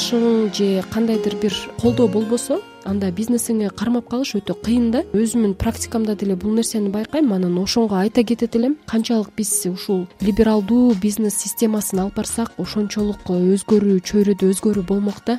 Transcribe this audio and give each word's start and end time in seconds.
таанышың 0.00 0.54
же 0.54 0.82
кандайдыр 0.88 1.34
бир 1.42 1.52
колдоо 1.80 2.08
болбосо 2.08 2.60
анда 2.88 3.10
бизнесиңе 3.12 3.68
кармап 3.76 4.08
калыш 4.08 4.32
өтө 4.38 4.54
кыйын 4.64 4.90
да. 4.90 5.02
Өзүмдүн 5.12 5.54
практикамда 5.60 6.14
деле 6.16 6.36
бул 6.36 6.54
нерсени 6.56 6.88
байкайм 6.88 7.32
анан 7.34 7.58
ошонго 7.58 7.98
айта 8.00 8.24
кетет 8.24 8.56
элем. 8.56 8.78
Канчалык 8.86 9.28
биз 9.36 9.66
ушул 9.66 10.06
либералдуу 10.20 10.94
бизнес 10.94 11.36
системасын 11.36 12.00
алып 12.00 12.16
барсак 12.16 12.52
ошончолук 12.56 13.28
өзгөрүү 13.28 14.00
чөйрөдө 14.00 14.48
өзгөрүү 14.54 14.86
болмок 14.88 15.20
да. 15.26 15.38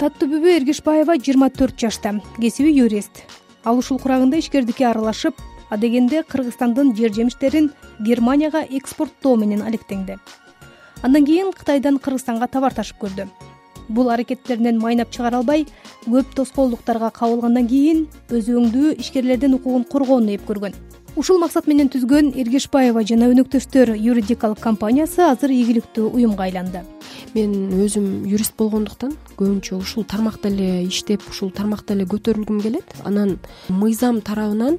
Таттыбүбү 0.00 0.50
эргешбаева 0.56 1.16
жыйырма 1.22 1.50
төрт 1.50 1.78
жашта. 1.78 2.18
Кесиби 2.40 2.74
юрист. 2.74 3.22
Ал 3.62 3.78
ушул 3.78 4.00
курагында 4.00 4.42
ишкердикке 4.42 4.88
аралашып 4.88 5.38
адегенде 5.70 6.24
кыргызстандын 6.24 6.96
жер 6.96 7.14
жемиштерин 7.14 7.70
германияга 8.00 8.66
экспорттоо 8.68 9.36
менен 9.36 9.62
алектенди 9.62 10.18
андан 11.02 11.24
кийин 11.26 11.52
кытайдан 11.52 11.98
кыргызстанга 11.98 12.46
товар 12.46 12.74
ташып 12.74 12.98
көрдү 13.02 13.26
бул 13.92 14.10
аракеттеринен 14.10 14.80
майнап 14.80 15.12
чыгара 15.12 15.38
албай 15.38 15.66
көп 16.06 16.32
тоскоолдуктарга 16.34 17.12
кабылгандан 17.14 17.68
кийин 17.68 18.06
өзү 18.30 18.96
ишкерлердин 18.98 19.54
укугун 19.54 19.84
коргоону 19.84 20.32
ээп 20.32 20.48
көргөн. 20.48 20.74
Ушул 21.14 21.36
максат 21.38 21.66
менен 21.68 21.90
түзгөн 21.92 22.30
эргешбаева 22.40 23.02
жана 23.04 23.26
өнөктөштөр 23.28 23.92
юридикалык 24.00 24.62
компаниясы 24.64 25.20
азыр 25.20 25.52
ийгиликтүү 25.52 26.08
уюмга 26.08 26.46
айланды. 26.46 26.80
Мен 27.34 27.52
өзүм 27.84 28.24
юрист 28.24 28.56
болгондуктан 28.56 29.12
көбүнчө 29.38 29.78
ушул 29.80 30.04
тармакта 30.04 30.48
эле 30.48 30.84
иштеп 30.86 31.22
ушул 31.30 31.50
тармакта 31.50 31.94
эле 31.94 32.04
көтөрүлгүм 32.04 32.60
келет. 32.62 32.94
Анан 33.04 33.38
мыйзам 33.68 34.20
тарабынан 34.20 34.78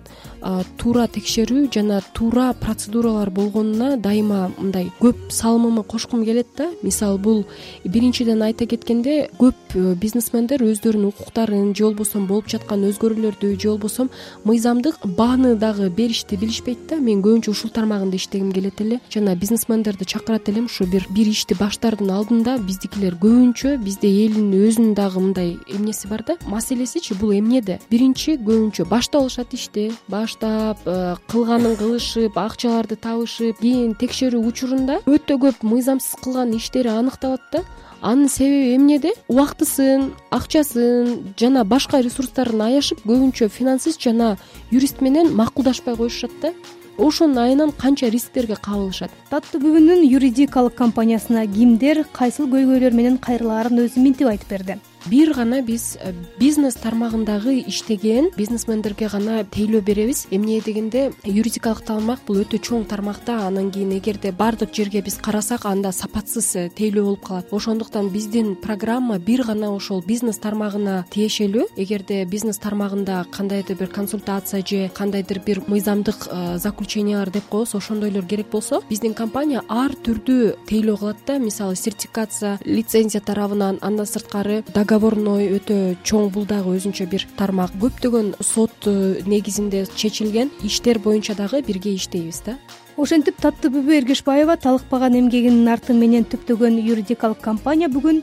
туура 0.77 1.07
текшерүү 1.07 1.67
жана 1.73 2.02
туура 2.13 2.53
процедуралар 2.59 3.30
болгонуна 3.30 3.97
дайыма 3.97 4.52
мындай 4.58 4.89
көп 4.99 5.30
салымымы 5.31 5.84
кошкум 5.84 6.25
келет 6.25 6.47
да. 6.58 6.69
Мисалы 6.83 7.17
бул 7.17 7.45
биринчиден 7.83 8.42
айта 8.44 8.66
кеткенде 8.66 9.30
көп 9.39 9.75
э, 9.75 9.95
бизнесмендер 9.95 10.64
өздөрүнүн 10.64 11.11
укуктарын 11.14 11.73
же 11.75 11.86
болбосо 11.86 12.20
болуп 12.20 12.49
жаткан 12.52 12.83
өзгөрүүлөрдү 12.89 13.53
же 13.59 13.70
болбосо 13.70 14.08
мыйзамдык 14.44 15.05
бааны 15.17 15.55
дагы 15.55 15.89
беришти 15.89 16.36
билишпейт 16.36 16.88
да. 16.89 16.99
Мен 16.99 17.23
көбүнчө 17.23 17.52
ушул 17.52 17.72
тармагында 17.72 18.17
иштегим 18.17 18.52
келет 18.52 18.81
эле. 18.81 18.99
Жана 19.09 19.36
бизнесмендерди 19.36 20.05
чакырат 20.05 20.49
элем 20.49 20.66
ушу 20.66 20.86
бир 20.86 21.08
бир 21.09 21.27
ишти 21.31 21.55
баштаардын 21.58 22.11
алдында 22.11 22.58
биздикилер 22.59 23.16
көбүнчө 23.22 23.77
бизде 23.83 24.09
өзүнүн 24.52 24.95
дагы 24.97 25.22
мындай 25.22 25.53
эмнеси 25.72 26.09
бар 26.11 26.23
да? 26.27 26.36
Маселесичи 26.49 27.16
бул 27.16 27.31
эмнеде? 27.31 27.80
Биринчи 27.89 28.36
көбүнчө 28.36 28.86
баштап 28.89 29.22
алышат 29.22 29.53
ишти 29.53 29.91
баштап 30.11 30.83
э, 30.86 31.16
кылганын 31.31 31.77
кылышып 31.80 32.38
акчаларды 32.38 32.97
табышып 32.99 33.61
кийин 33.61 33.95
текшерүү 33.95 34.44
учурунда 34.49 34.99
өтө 35.05 35.39
көп 35.45 35.64
мыйзамсыз 35.64 36.19
кылган 36.23 36.55
иштери 36.58 36.91
аныкталат 36.91 37.41
да. 37.53 37.64
Анын 38.03 38.27
себеби 38.27 38.75
эмнеде? 38.75 39.14
Убактысын 39.31 40.11
акчасын 40.30 41.36
жана 41.39 41.64
башка 41.64 42.02
ресурстарын 42.03 42.66
аяшып 42.67 43.05
көбүнчө 43.08 43.47
финансист 43.47 44.02
жана 44.03 44.36
юрист 44.71 44.99
менен 44.99 45.31
макулдашпай 45.38 45.95
коюшушат 45.95 46.36
да 46.41 46.52
ошонун 46.97 47.38
айынан 47.38 47.72
канча 47.72 48.09
рисктерге 48.09 48.55
кабылышат? 48.55 49.11
Таттыбүбүнүн 49.30 50.03
юридикалык 50.05 50.75
компаниясына 50.75 51.45
кимдер 51.47 52.03
кайсыл 52.13 52.49
көйгөйлөр 52.52 52.94
менен 52.94 53.17
кайрылаарын 53.17 53.86
өзү 53.86 54.03
минтип 54.03 54.30
айтып 54.30 54.49
берди 54.49 54.77
бир 55.09 55.33
гана 55.33 55.61
биз 55.61 55.97
э, 55.99 56.13
бизнес 56.39 56.75
тармагындагы 56.75 57.63
иштеген 57.67 58.29
бизнесмендерге 58.37 59.09
гана 59.11 59.43
тейлөө 59.43 59.81
беребиз. 59.81 60.27
Эмне 60.31 60.61
дегенде 60.61 61.11
юридикалык 61.23 61.83
тармак 61.83 62.23
бул 62.27 62.39
өтө 62.43 62.59
чоң 62.61 62.85
тармак 62.87 63.19
да 63.25 63.47
анан 63.47 63.71
кийин 63.71 63.91
эгерде 63.97 64.31
баардык 64.31 64.73
жерге 64.73 65.01
биз 65.01 65.17
карасак 65.17 65.65
анда 65.65 65.91
сапатсыз 65.91 66.55
э, 66.55 66.69
тейлөө 66.69 67.03
болуп 67.03 67.23
калат. 67.27 67.51
Ошондуктан 67.51 68.09
биздин 68.09 68.55
программа 68.55 69.19
бир 69.19 69.43
гана 69.43 69.73
ошол 69.75 70.03
бизнес 70.05 70.39
тармагына 70.39 71.05
тиешелүү. 71.09 71.67
Эгерде 71.75 72.23
бизнес 72.25 72.58
тармагында 72.58 73.25
кандайдыр 73.31 73.77
бир 73.77 73.87
консультация 73.87 74.63
же 74.65 74.89
кандайдыр 74.93 75.42
бир 75.45 75.63
мыйзамдык 75.67 76.27
э, 76.30 76.58
заключениялар 76.58 77.30
деп 77.30 77.49
коебуз 77.49 77.75
ошондойлор 77.75 78.25
керек 78.25 78.49
болсо 78.52 78.81
биздин 78.89 79.13
компания 79.13 79.63
ар 79.67 79.92
түрдүү 79.92 80.65
тейлөө 80.67 80.97
кылат 80.97 81.17
да. 81.27 81.37
Мисалы 81.39 81.75
сертификация 81.75 82.59
лицензия 82.65 83.21
тарабынан 83.21 83.80
андан 83.81 84.05
сырткары 84.05 84.63
договорной 84.93 85.48
өтө 85.58 85.95
чоң 86.05 86.30
бул 86.33 86.45
дагы 86.45 86.76
өзүнчө 86.77 87.08
бир 87.09 87.26
тармак. 87.37 87.73
Көптөгөн 87.81 88.33
сот 88.45 88.86
э, 88.86 89.23
негизинде 89.26 89.86
чечилген 89.95 90.52
иштер 90.64 90.99
боюнча 91.02 91.33
дагы 91.33 91.64
бирге 91.65 91.95
иштейбиз 91.98 92.43
да. 92.45 92.58
Ошентип 92.98 93.39
таттыбүбү 93.42 93.98
эргешбаева 94.04 94.58
талыкпаган 94.61 95.17
эмгегинин 95.17 95.67
арты 95.73 95.98
менен 95.98 96.27
түптөгөн 96.30 96.77
юридикалык 96.86 97.42
компания 97.42 97.89
бүгүн 97.89 98.21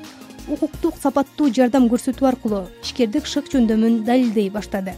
укуктук 0.48 0.94
сапаттуу 1.03 1.50
жардам 1.54 1.88
көрсөтүү 1.91 2.28
аркылуу 2.31 2.66
ишкердик 2.84 3.26
шык 3.26 3.50
жөндөмүн 3.50 4.04
далилдей 4.06 4.50
баштады 4.54 4.94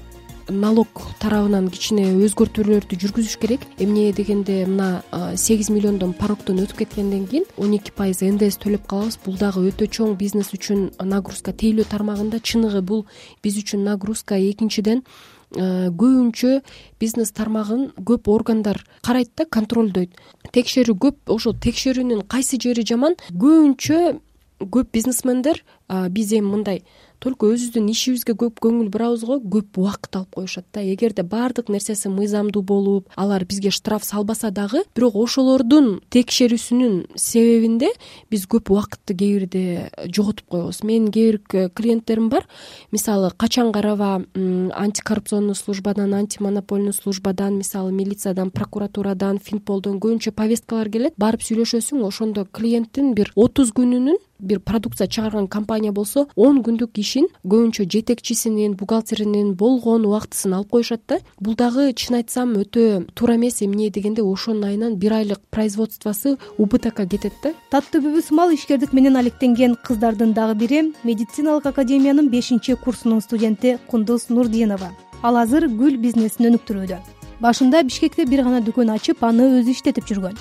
налог 0.48 0.88
тарабынан 1.20 1.69
кичине 1.70 2.12
өзгөртүүлөрдү 2.25 2.97
жүргүзүш 3.03 3.36
керек. 3.42 3.66
Эмне 3.78 4.12
дегенде 4.12 4.64
мына 4.66 5.03
сегиз 5.36 5.70
миллиондон 5.70 6.14
порогдон 6.14 6.62
өтүп 6.64 6.82
кеткенден 6.82 7.26
кийин 7.26 7.44
он 7.56 7.76
эки 7.76 7.92
пайыз 7.94 8.22
ндс 8.22 8.58
төлөп 8.62 8.86
калабыз. 8.88 9.19
Бул 9.25 9.36
дагы 9.38 9.66
өтө 9.70 9.86
чоң 9.86 10.16
бизнес 10.16 10.53
үчүн 10.56 10.91
нагрузка 11.03 11.53
тейлөө 11.53 11.86
тармагында 11.91 12.41
чыныгы 12.41 12.82
бул. 12.82 13.06
Биз 13.42 13.60
үчүн 13.62 13.84
нагрузка 13.84 14.41
экинчиден 14.41 15.04
көбүнчө 15.53 16.62
бизнес 16.98 17.32
тармагын 17.36 17.91
көп 18.00 18.30
органдар 18.32 18.80
карайт 19.04 19.34
да 19.36 19.44
контролдойт. 19.44 20.16
Текшерүү 20.50 20.97
көп 20.97 21.32
ошол 21.34 21.53
текшерүүнүн 21.60 22.24
кайсы 22.24 22.56
жери 22.56 22.86
жаман? 22.88 23.19
Көбүнчө 23.28 24.19
көп 24.62 24.92
бизнесмендер 24.94 25.60
биз 26.09 26.32
эми 26.32 26.48
мындай 26.48 26.84
только 27.22 27.47
өзүбүздүн 27.47 27.87
ишибизге 27.93 28.34
көп 28.34 28.59
көңүл 28.65 28.88
бурабыз 28.91 29.22
го 29.28 29.38
көп 29.38 29.78
убакыт 29.78 30.16
алып 30.19 30.34
коюшат 30.34 30.66
да. 30.75 30.83
Эгерде 30.83 31.22
баардык 31.22 31.69
нерсеси 31.71 32.10
мыйзамдуу 32.10 32.62
болуп 32.66 33.09
алар 33.15 33.44
бизге 33.47 33.71
штраф 33.71 34.05
салбаса 34.05 34.50
дагы 34.50 34.83
бирок 34.97 35.15
ошолордун 35.16 36.00
текшерүүсүнүн 36.10 37.15
себебинде 37.15 37.93
биз 38.31 38.49
көп 38.50 38.72
убакытты 38.75 39.15
кээ 39.15 39.38
бирде 39.38 39.62
жоготуп 40.10 40.49
коебуз 40.50 40.83
менин 40.83 41.12
кээ 41.15 41.38
бир 41.38 41.71
клиенттерим 41.71 42.28
бар. 42.28 42.49
Мисалы 42.91 43.31
качан 43.37 43.72
караба 43.72 44.25
антикоррупционный 44.34 45.54
службадан 45.54 46.15
антимонопольный 46.15 46.93
службадан 46.93 47.59
мисалы 47.59 47.93
милициядан 47.93 48.50
прокуратурадан 48.50 49.39
финполдон 49.39 50.00
көбүнчө 50.03 50.34
повесткалар 50.34 50.91
келет. 50.91 51.15
Барып 51.16 51.47
сүйлөшөсүң 51.47 52.03
ошондо 52.03 52.47
клиенттин 52.50 53.15
бир 53.15 53.31
отуз 53.37 53.71
күнүнүн 53.77 54.19
бир 54.42 54.60
продукция 54.60 55.06
чыгарган 55.06 55.47
компания 55.48 55.92
болсо 55.92 56.26
он 56.36 56.60
күндүк 56.66 56.98
ишин 56.98 57.28
көбүнчө 57.47 57.86
жетекчисинин 57.88 58.75
бухгалтеринин 58.76 59.54
болгон 59.54 60.04
убактысын 60.06 60.56
алып 60.58 60.70
коюшат 60.75 61.03
да 61.08 61.19
бул 61.41 61.54
дагы 61.54 61.92
чын 61.94 62.19
айтсам 62.20 62.56
өтө 62.58 63.06
туура 63.14 63.36
эмес 63.36 63.62
эмне 63.62 63.88
дегенде 63.91 64.22
ошонун 64.22 64.64
айынан 64.64 64.97
бир 64.97 65.14
айлык 65.20 65.41
производствосу 65.50 66.38
убытокко 66.58 67.06
кетет 67.06 67.32
да. 67.42 67.54
Таттыбүбү 67.70 68.22
сымал 68.22 68.53
ишкердик 68.54 68.92
менен 68.92 69.16
алектенген 69.16 69.76
кыздардын 69.84 70.34
дагы 70.34 70.59
бири 70.59 70.82
медициналык 71.04 71.66
академиянын 71.66 72.28
бешинчи 72.28 72.74
курсунун 72.74 73.20
студенти 73.20 73.78
кундуз 73.86 74.28
нурдинова. 74.28 74.91
Ал 75.22 75.36
азыр 75.36 75.69
гүл 75.69 75.97
бизнесин 76.03 76.50
өнүктүрүүдө. 76.50 76.98
Башында 77.41 77.82
бишкекте 77.82 78.26
бир 78.26 78.42
гана 78.42 78.60
дүкөн 78.60 78.91
ачып 78.97 79.22
аны 79.26 79.48
өзү 79.60 79.76
иштетип 79.76 80.06
жүргөн 80.10 80.36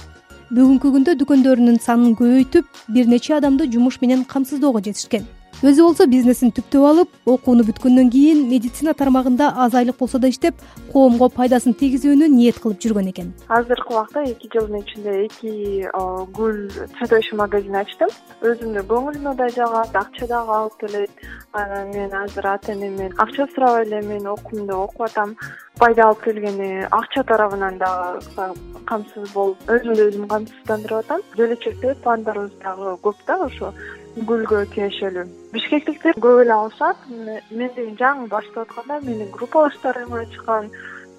бүгүнкү 0.51 0.89
күндө 0.91 1.13
дүкөндөрүнүн 1.15 1.77
санын 1.79 2.15
көбөйтүп 2.19 2.79
бир 2.91 3.05
нече 3.07 3.37
адамды 3.37 3.69
жумуш 3.71 4.01
менен 4.01 4.25
камсыздоого 4.33 4.81
жетишкен 4.83 5.23
өзү 5.61 5.83
болсо 5.85 6.07
бизнесин 6.09 6.49
түптөп 6.57 6.85
алып 6.89 7.29
окууну 7.29 7.61
бүткөндөн 7.67 8.07
кийин 8.09 8.39
медицина 8.49 8.95
тармагында 8.97 9.51
аз 9.61 9.75
айлык 9.77 9.99
болсо 9.99 10.17
да 10.17 10.31
иштеп 10.31 10.57
коомго 10.89 11.29
пайдасын 11.29 11.75
тийгизүүнү 11.77 12.29
ниет 12.33 12.57
кылып 12.63 12.81
жүргөн 12.81 13.11
экен. 13.11 13.29
Азыркы 13.47 13.93
убакта 13.93 14.23
эки 14.25 14.49
жылдын 14.55 14.81
ичинде 14.81 15.13
эки 15.27 15.85
гүл 16.33 16.57
цветочный 16.97 17.37
магазин 17.43 17.77
ачтым. 17.77 18.09
Өзүмдүн 18.41 18.89
көңүлүмө 18.89 19.35
да 19.37 19.51
жагат 19.53 19.95
акча 20.01 20.31
дагы 20.33 20.57
алып 20.57 20.79
келет. 20.81 21.25
Анан 21.53 21.93
мен 21.93 22.13
азыр 22.23 22.47
ата 22.55 22.73
энемден 22.73 23.13
акча 23.21 23.45
сурабай 23.53 23.85
эле 23.85 24.01
мен 24.01 24.27
окуумду 24.33 24.81
окуп 24.87 25.05
атам. 25.11 25.35
Пайда 25.77 26.09
алып 26.09 26.25
келгени 26.25 26.87
акча 26.89 27.23
тарабынан 27.23 27.77
дагы 27.77 28.49
камсыз 28.89 29.29
болуп 29.33 29.57
өзүмдү 29.69 30.09
өзүм 30.09 30.27
камсыздандырып 30.27 31.05
атам. 31.05 31.21
Келечекте 31.35 31.95
пландарыбыз 32.03 32.57
дагы 32.63 32.97
көп 33.05 33.27
да 33.27 33.43
ошо 33.45 33.75
гүлгө 34.17 34.65
тиешелүү. 34.73 35.27
Бишкектиктер 35.53 36.17
көп 36.23 36.41
эле 36.43 36.53
алышат. 36.55 36.97
Мен 37.09 37.69
деген 37.75 37.95
жаңы 37.99 38.27
баштап 38.31 38.67
атканда 38.67 38.99
менин 39.05 39.31
группалаштарым 39.31 40.13
айтышкан 40.19 40.69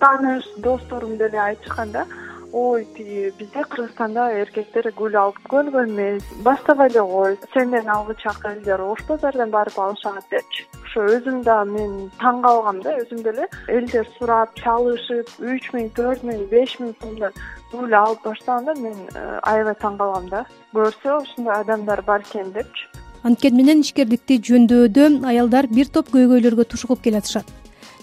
тааныш 0.01 0.45
досторум 0.59 1.17
деле 1.17 1.41
айтышкан 1.41 1.93
да. 1.93 2.07
Ой 2.53 2.85
тиги 2.97 3.33
бизде 3.39 3.65
кыргызстанда 3.65 4.27
эркектер 4.43 4.91
гүл 4.97 5.17
алып 5.17 5.39
көнгөн 5.49 5.95
эмес. 5.95 6.25
Баштабай 6.45 6.91
эле 6.91 7.01
кой 7.01 7.39
сенден 7.55 7.89
алгычак 7.89 8.45
элдер 8.45 8.81
ош 8.81 9.01
базардан 9.09 9.51
барып 9.51 9.79
алышат 9.79 10.29
депчи 10.31 10.69
ошо 10.85 11.07
өзүм 11.17 11.43
да 11.45 11.65
мен 11.65 12.11
таң 12.21 12.43
калгам 12.45 12.83
да. 12.83 12.99
Өзүм 13.01 13.25
деле 13.25 13.49
элдер 13.69 14.07
сурап 14.19 14.53
чалышып 14.61 15.33
үч 15.41 15.73
миң 15.73 15.89
төрт 15.97 16.23
миң 16.29 16.45
беш 16.53 16.77
миң 16.81 16.93
сомдон 17.01 17.33
гүл 17.73 17.95
алып 17.97 18.23
баштаганда 18.25 18.75
мен 18.81 18.95
э, 19.15 19.41
аябай 19.43 19.75
таң 19.81 19.99
калгам 19.99 20.29
да. 20.29 20.45
Көрсө 20.75 21.23
ушундай 21.23 21.61
адамдар 21.65 22.03
бар 22.07 22.23
экен 22.29 22.53
депчи 22.53 22.89
анткени 23.23 23.63
менен 23.63 23.83
ишкердикти 23.85 24.39
жөндөодө 24.49 25.09
аялдар 25.31 25.69
бир 25.71 25.91
топ 25.95 26.11
көйгөйлөргө 26.15 26.67
тушугуп 26.73 27.03
келатышат. 27.05 27.47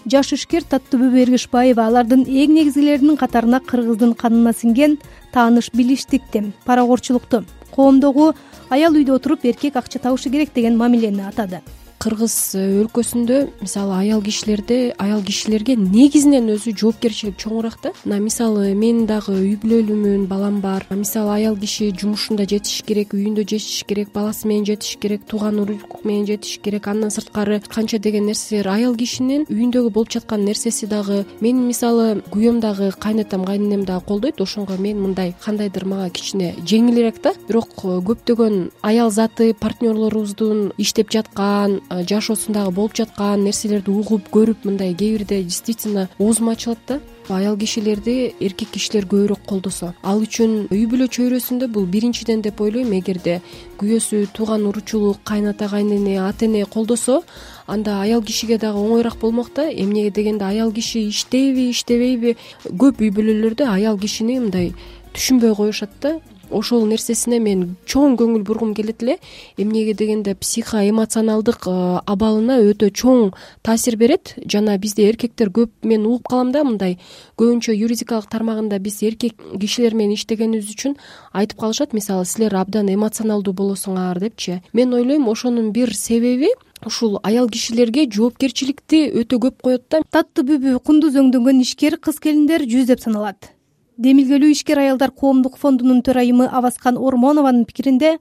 Жаш 0.08 0.32
ишкер 0.32 0.64
таттыбүбү 0.64 1.20
эргишбаева 1.26 1.84
алардын 1.90 2.24
эң 2.24 2.54
негизгилеринин 2.56 3.18
катарына 3.20 3.60
кыргыздын 3.60 4.14
канына 4.16 4.54
сиңген 4.56 4.96
тааныш 5.34 5.68
билиштикти 5.76 6.46
паракорчулукту 6.64 7.42
коомдогу 7.74 8.30
аял 8.70 8.96
үйдө 8.96 9.18
отуруп 9.18 9.44
эркек 9.44 9.76
акча 9.76 10.00
табышы 10.00 10.32
керек 10.32 10.54
деген 10.54 10.80
мамилени 10.80 11.26
атады 11.28 11.60
кыргыз 12.00 12.34
өлкөсүндө 12.56 13.38
мисалы 13.60 13.92
аял 13.98 14.22
кишилерде 14.24 14.94
аял 14.96 15.20
кишилерге 15.20 15.74
негизинен 15.76 16.48
өзү 16.54 16.72
жоопкерчилик 16.80 17.36
чоңураак 17.36 17.76
да. 17.84 17.92
Мына 18.06 18.22
мисалы 18.24 18.70
мен 18.74 19.02
дагы 19.04 19.34
үй 19.36 19.58
бүлөлүүмүн 19.60 20.24
балам 20.30 20.62
бар. 20.64 20.86
Мисалы 20.88 21.34
аял 21.34 21.58
киши 21.60 21.90
жумушунда 21.92 22.46
жетишиш 22.48 22.86
керек 22.88 23.12
үйүндө 23.12 23.44
жетишиш 23.44 23.84
керек 23.84 24.14
баласы 24.14 24.48
менен 24.48 24.64
жетишиш 24.70 24.96
керек 25.02 25.26
тууган 25.28 25.60
урук 25.60 25.98
менен 26.04 26.24
жетишиш 26.30 26.62
керек 26.64 26.88
андан 26.88 27.12
сырткары 27.12 27.60
канча 27.68 27.98
деген 27.98 28.24
нерселер. 28.30 28.70
Аял 28.72 28.96
кишинин 28.96 29.44
үйүндөгү 29.50 29.92
болуп 29.92 30.14
жаткан 30.16 30.46
нерсеси 30.48 30.88
дагы 30.88 31.26
менин 31.40 31.68
мисалы 31.68 32.22
күйөөм 32.32 32.62
дагы 32.64 32.90
кайнатам 32.96 33.44
кайненем 33.44 33.84
дагы 33.84 34.06
колдойт 34.08 34.40
ошого 34.40 34.80
мен 34.80 35.02
мындай 35.04 35.34
кандайдыр 35.44 35.84
мага 35.84 36.08
кичине 36.08 36.54
жеңилирээк 36.64 37.20
да. 37.20 37.36
Бирок 37.46 37.76
көптөгөн 37.84 38.70
аял 38.80 39.12
заты 39.12 39.52
партнерлорубуздун 39.52 40.72
иштеп 40.78 41.12
жаткан 41.12 41.80
жашоосундагы 41.90 42.70
болуп 42.70 42.94
жаткан 42.94 43.42
нерселерди 43.44 43.90
угуп 43.90 44.28
көрүп 44.30 44.64
мындай 44.64 44.94
кээ 44.94 45.18
бирде 45.18 45.42
действительно 45.42 46.08
оозум 46.18 46.50
ачылат 46.50 46.78
да 46.86 47.00
аял 47.28 47.56
кишилерди 47.58 48.34
эркек 48.40 48.70
кишилер 48.70 49.06
көбүрөөк 49.10 49.42
колдосо. 49.46 49.92
Ал 50.02 50.22
үчүн 50.22 50.68
үй 50.70 50.86
бүлө 50.90 51.08
чөйрөсүндө 51.10 51.68
бул 51.74 51.86
биринчиден 51.86 52.42
деп 52.42 52.60
ойлойм 52.60 52.92
эгерде 52.98 53.40
күйөөсү 53.80 54.30
тууган 54.34 54.66
уручулук 54.70 55.22
кайната 55.24 55.68
кайнене 55.68 56.18
ата 56.22 56.46
эне 56.46 56.64
колдосо 56.64 57.22
анда 57.66 58.00
аял 58.02 58.22
кишиге 58.22 58.58
дагы 58.58 58.78
оңоюраак 58.78 59.18
болмок 59.20 59.52
да 59.54 59.68
эмнеге 59.70 60.10
дегенде 60.10 60.44
аял 60.44 60.72
киши 60.72 61.08
иштейби 61.08 61.70
иштебейби 61.70 62.36
көп 62.66 63.02
үй 63.02 63.10
бүлөлөрдө 63.14 63.66
аял 63.70 63.98
кишини 63.98 64.40
мындай 64.40 64.74
түшүнбөй 65.14 65.54
коюшат 65.54 65.90
да 66.00 66.18
ошол 66.50 66.86
нерсесине 66.88 67.38
мен 67.40 67.76
чоң 67.86 68.16
көңүл 68.20 68.44
бургум 68.46 68.74
келет 68.74 69.02
эле. 69.02 69.18
Эмнеге 69.56 69.94
дегенде 69.94 70.34
психо 70.34 70.82
эмоционалдык 70.88 71.66
э, 71.66 71.74
абалына 72.06 72.60
өтө 72.64 72.90
чоң 72.90 73.32
таасир 73.62 73.96
берет. 73.96 74.34
Жана 74.46 74.76
бизде 74.78 75.08
эркектер 75.08 75.50
көп. 75.50 75.70
Мен 75.82 76.06
угуп 76.06 76.28
калам 76.28 76.52
да 76.52 76.64
мындай 76.64 76.98
көбүнчө 77.38 77.74
юридикалык 77.74 78.30
тармагында 78.30 78.78
биз 78.78 79.02
эркек 79.02 79.36
кишилер 79.60 79.94
менен 79.94 80.16
иштегенибиз 80.18 80.72
үчүн 80.74 80.96
айтып 81.32 81.60
калышат. 81.60 81.92
Мисалы 81.92 82.24
силер 82.24 82.56
абдан 82.58 82.90
эмоционалдуу 82.92 83.54
болосуңар 83.54 84.20
депчи. 84.20 84.60
Мен 84.72 84.94
ойлойм 84.94 85.28
ошонун 85.28 85.72
бир 85.72 85.94
себеби 85.94 86.50
ушул 86.84 87.20
аял 87.22 87.48
кишилерге 87.48 88.06
жоопкерчиликти 88.10 89.06
өтө 89.22 89.40
көп 89.46 89.62
коет 89.62 89.86
да. 89.90 90.02
Таттыбүбү 90.10 90.78
кундуз 90.84 91.16
өңдөнгөн 91.20 91.64
ишкер 91.66 92.00
кыз 92.00 92.20
келиндер 92.24 92.64
жүздөп 92.68 93.04
саналат 93.04 93.52
демилгелүү 94.00 94.54
ишкер 94.54 94.78
аялдар 94.80 95.10
коомдук 95.12 95.58
фондунун 95.60 96.00
төрайымы 96.00 96.46
аваскан 96.48 96.96
ормонованын 96.96 97.66
пикиринде 97.68 98.14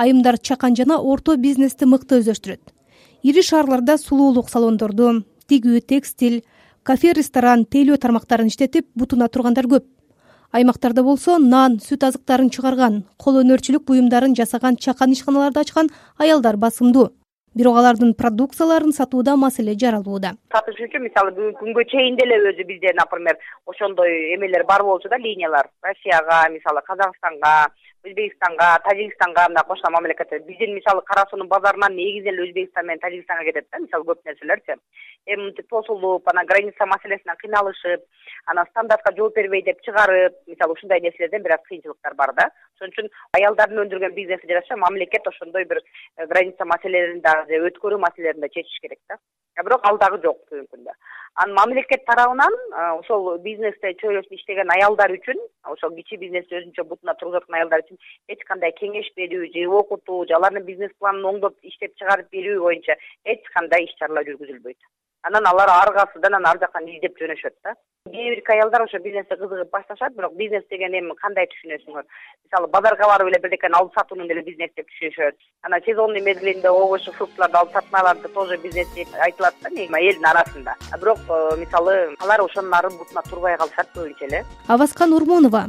айымдар 0.00 0.38
чакан 0.38 0.76
жана 0.76 0.96
орто 0.96 1.36
бизнести 1.36 1.84
мыкты 1.84 2.22
өздөштүрөт 2.22 2.72
ири 3.22 3.42
шаарларда 3.44 3.98
сулуулук 4.00 4.48
салондорду 4.48 5.12
тигүү 5.52 5.82
текстиль 5.92 6.40
кафе 6.82 7.12
ресторан 7.12 7.66
тейлөө 7.68 8.00
тармактарын 8.00 8.48
иштетип 8.48 8.86
бутуна 8.94 9.28
тургандар 9.28 9.68
көп. 9.68 9.84
Аймактарда 10.52 11.02
болсо 11.04 11.36
нан 11.38 11.78
сүт 11.84 12.02
азыктарын 12.08 12.48
чыгарган 12.50 13.04
кол 13.18 13.42
өнөрчүлүк 13.42 13.84
буюмдарын 13.86 14.34
жасаган 14.34 14.76
чакан 14.76 15.12
ишканаларды 15.12 15.60
ачкан 15.60 15.90
аялдар 16.18 16.56
басымдуу 16.56 17.10
бирок 17.54 17.76
алардын 17.80 18.14
продукцияларын 18.14 18.92
сатууда 18.92 19.36
маселе 19.36 19.74
жаралууда. 19.74 20.34
Сатыш 20.54 20.80
үчүн 20.86 21.06
мисалы 21.06 21.34
бүгүнкү 21.36 21.58
күнгө 21.64 21.84
чейин 21.90 22.16
деле 22.20 22.38
өзү 22.50 22.66
бизде 22.68 22.94
например 22.94 23.38
ошондой 23.66 24.34
эмелер 24.34 24.64
бар 24.64 24.84
болчу 24.86 25.08
да 25.08 25.18
линиялар. 25.18 25.68
Россияга 25.82 26.48
мисалы 26.50 26.82
казакстанга 26.86 27.72
өзбекстанга 28.04 28.66
тажикстанга 28.84 29.44
мындай 29.48 29.64
кошкон 29.68 29.92
мамлекеттер 29.92 30.40
биздин 30.48 30.74
мисалы 30.74 31.02
кара 31.10 31.26
суунун 31.30 31.48
базарынан 31.48 31.96
негизинен 31.96 32.34
эле 32.34 32.46
өзбекстан 32.48 32.86
менен 32.86 33.00
тажикстанга 33.00 33.44
кетет 33.44 33.66
да 33.70 33.78
мисалы 33.78 34.04
көп 34.08 34.24
нерселерчи. 34.24 34.76
Эми 35.26 35.42
мынтип 35.42 35.68
тосулуп 35.68 36.28
анан 36.32 36.46
граница 36.46 36.86
маселесинен 36.86 37.36
кыйналышып 37.42 38.04
анан 38.46 38.66
стандартка 38.70 39.12
жооп 39.16 39.36
бербей 39.36 39.62
деп 39.62 39.82
чыгарып 39.84 40.38
мисалы 40.46 40.72
ушундай 40.72 41.00
нерселерден 41.00 41.42
бир 41.42 41.56
аз 41.58 41.66
кыйынчылыктар 41.68 42.14
бар 42.14 42.32
да. 42.40 42.48
Ошон 42.78 42.94
үчүн 42.94 43.10
аялдардын 43.36 43.84
өндүргөн 43.84 44.16
бизнеси 44.16 44.48
жараша 44.48 44.76
мамлекет 44.76 45.26
ошондой 45.28 45.64
бир 45.64 45.82
э, 45.82 46.26
граница 46.26 46.64
маселелерин 46.64 47.20
дагы 47.20 47.52
же 47.52 47.66
өткөрүү 47.68 48.00
маселелерин 48.00 48.40
да 48.40 48.48
чечиш 48.48 48.80
керек 48.80 48.98
да 49.08 49.18
бирок 49.66 49.86
ал 49.88 49.98
дагы 49.98 50.20
жок 50.24 50.38
бүгүнкү 50.50 50.94
анан 51.42 51.54
мамлекет 51.54 52.04
тарабынан 52.06 52.54
ошол 52.98 53.38
бизнесте 53.44 53.92
чөйрөсүндө 54.02 54.38
иштеген 54.38 54.72
аялдар 54.74 55.14
үчүн 55.16 55.38
ошол 55.72 55.94
кичи 55.98 56.18
бизнести 56.22 56.58
өзүнчө 56.58 56.84
бутуна 56.90 57.14
тургузуп 57.20 57.44
аткан 57.44 57.58
аялдар 57.60 57.84
үчүн 57.84 58.00
эч 58.34 58.42
кандай 58.50 58.74
кеңеш 58.80 59.12
берүү 59.20 59.50
же 59.54 59.66
окутуу 59.80 60.24
же 60.26 60.36
алардын 60.38 60.66
бизнес 60.66 60.92
планын 60.98 61.28
оңдоп 61.32 61.70
иштеп 61.72 61.94
чыгарып 62.02 62.30
берүү 62.36 62.58
боюнча 62.64 62.98
эч 63.34 63.46
кандай 63.54 63.86
иш 63.86 63.94
чаралар 64.00 64.26
жүргүзүлбөйт 64.30 64.90
анан 65.22 65.46
алар 65.46 65.68
ар 65.68 65.92
кайсыдан 65.94 66.34
анан 66.34 66.50
ар 66.50 66.58
жактан 66.60 66.88
издеп 66.88 67.18
жөнөшөт 67.20 67.54
да. 67.64 67.74
Кээ 68.10 68.30
бирки 68.34 68.52
аялдар 68.52 68.82
ошо 68.82 68.98
бизнесте 68.98 69.36
кызыгып 69.36 69.70
башташат 69.70 70.14
бирок 70.16 70.34
бизнес 70.36 70.64
деген 70.70 70.94
эми 70.94 71.14
кандай 71.20 71.46
түшүнөсүңөр? 71.52 72.04
Мисалы 72.44 72.68
базарга 72.76 73.06
барып 73.12 73.28
эле 73.28 73.40
бирдекени 73.42 73.76
алып 73.76 73.92
сатууну 73.98 74.26
деле 74.28 74.42
бизнес 74.42 74.70
деп 74.76 74.88
түшүнүшөт 74.92 75.36
анан 75.68 75.84
сезонный 75.84 76.24
мезгилинде 76.28 76.70
овощи 76.70 77.12
фруктыларды 77.18 77.58
алып 77.60 77.72
сатканаларды 77.72 78.28
тоже 78.28 78.56
бизнес 78.64 78.88
деп 78.94 79.08
айтылат 79.26 79.54
да 79.62 79.68
элдин 79.70 80.24
арасында. 80.24 80.76
Бирок 81.00 81.18
э, 81.28 81.56
мисалы 81.58 82.16
алар 82.20 82.40
ошонун 82.40 82.74
арын 82.74 82.96
бутуна 82.96 83.22
турбай 83.28 83.56
калышат 83.58 83.92
көбүнчө 83.94 84.24
эле 84.30 84.44
аваскан 84.68 85.12
урмонова 85.12 85.66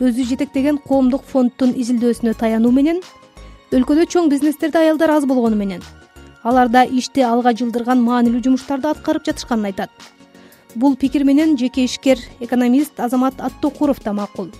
өзү 0.00 0.24
жетектеген 0.30 0.78
коомдук 0.78 1.22
фонддун 1.28 1.76
изилдөөсүнө 1.82 2.34
таянуу 2.40 2.72
менен 2.72 3.02
өлкөдө 3.74 4.08
чоң 4.10 4.32
бизнестерде 4.32 4.80
аялдар 4.80 5.10
аз 5.10 5.28
болгону 5.28 5.60
менен 5.60 5.84
аларда 6.44 6.84
ишти 6.84 7.24
алга 7.24 7.54
жылдырган 7.56 8.02
маанилүү 8.04 8.42
жумуштарды 8.44 8.90
аткарып 8.90 9.24
жатышканын 9.24 9.70
айтат. 9.72 9.90
Бул 10.74 10.96
пикир 10.96 11.24
менен 11.24 11.56
жеке 11.56 11.86
ишкер 11.88 12.20
экономист 12.40 13.00
азамат 13.00 13.40
аттокуров 13.40 14.02
да 14.04 14.12
макул. 14.12 14.50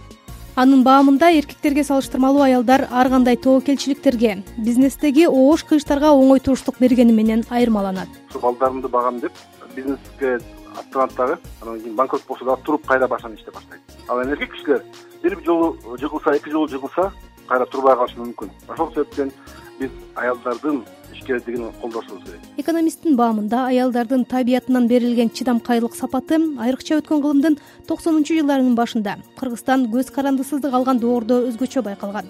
Анын 0.57 0.85
баамында 0.87 1.33
эркектерге 1.35 1.83
салыштырмалуу 1.85 2.45
аялдар 2.47 2.87
ар 2.91 3.09
кандай 3.11 3.37
тобокелчиликтерге 3.37 4.45
бизнестеги 4.57 5.27
оош 5.27 5.65
кыйыштарга 5.67 6.13
оңой 6.15 6.41
туруштук 6.41 6.79
бергени 6.79 7.13
менен 7.13 7.45
айырмаланат. 7.51 8.09
Балдарымды 8.41 8.89
багам 8.89 9.19
деп 9.21 9.33
бизнеске 9.75 10.39
аттанат 10.79 11.15
дагы 11.17 11.39
анан 11.61 11.81
кийин 11.81 11.97
банкрот 11.97 12.23
болсо 12.29 12.45
дагы 12.45 12.63
туруп 12.63 12.87
кайра 12.87 13.09
башынан 13.09 13.35
иштеп 13.35 13.55
баштайт. 13.55 13.83
Ал 14.09 14.23
эми 14.23 14.31
эркек 14.31 14.53
кишилер 14.53 14.85
бир 15.23 15.39
жолу 15.45 15.77
жыгылса 15.99 16.37
эки 16.37 16.49
жолу 16.51 16.69
жыгылса 16.69 17.13
кайра 17.49 17.67
турбай 17.67 17.97
калышы 17.97 18.21
мүмкүн. 18.21 18.51
Ошол 18.69 18.93
себептен 18.95 19.33
биз 19.81 19.91
аялдардын 20.15 20.85
ишкердигин 21.25 21.73
колдошубуз 21.81 22.23
керек. 22.25 22.41
Экономисттин 22.59 23.17
баамында 23.17 23.65
аялдардын 23.69 24.25
табиятынан 24.25 24.87
берилген 24.89 25.31
чыдамкайлык 25.31 25.97
сапаты 25.97 26.39
айрыкча 26.61 27.01
өткөн 27.01 27.23
кылымдын 27.23 27.59
токсонунчу 27.89 28.37
жылдарынын 28.39 28.77
башында 28.77 29.17
кыргызстан 29.39 29.89
көз 29.93 30.13
карандысыздык 30.13 30.73
алган 30.73 31.01
доордо 31.01 31.41
өзгөчө 31.49 31.83
байкалган. 31.83 32.29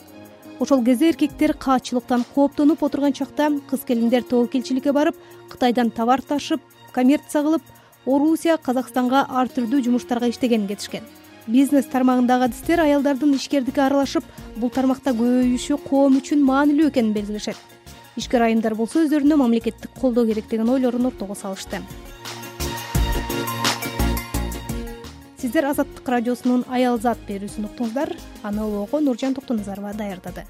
Ошол 0.60 0.84
кезде 0.84 1.10
эркектер 1.10 1.54
каатчылыктан 1.54 2.24
кооптонуп 2.34 2.82
отурган 2.82 3.12
чакта 3.12 3.50
кыз 3.70 3.84
келиндер 3.84 4.22
тобокелчиликке 4.22 4.92
барып 4.92 5.16
кытайдан 5.50 5.90
товар 5.90 6.22
ташып 6.22 6.60
коммерция 6.92 7.42
кылып 7.42 7.62
орусия 8.06 8.56
казакстанга 8.56 9.26
ар 9.28 9.48
түрдүү 9.48 9.82
жумуштарга 9.84 10.28
иштегенин 10.28 10.68
кетишкен. 10.68 11.02
Бизнес 11.46 11.86
тармагындагы 11.86 12.44
адистер 12.44 12.80
аялдардын 12.80 13.34
ишкердикке 13.34 13.82
аралашып 13.82 14.24
бул 14.56 14.70
тармакта 14.70 15.10
көбөйүшү 15.10 15.82
коом 15.90 16.16
үчүн 16.22 16.40
маанилүү 16.40 16.88
экенин 16.88 17.12
белгилешет 17.12 17.58
ишкер 18.16 18.42
айымдар 18.46 18.74
болсо 18.78 19.02
өздөрүнө 19.04 19.36
мамлекеттик 19.40 19.90
колдоо 20.00 20.26
керек 20.26 20.48
деген 20.48 20.68
ойлорун 20.70 21.06
ортого 21.06 21.34
салышты. 21.34 21.82
Сиздер 25.38 25.66
азаттык 25.66 26.08
радиосунун 26.08 26.64
аял 26.70 26.98
зат 26.98 27.18
берүүсүн 27.28 27.66
уктуңуздар 27.68 28.14
аны 28.42 28.68
нуржан 29.04 29.34
токтоназарова 29.34 29.92
даярдады 29.92 30.46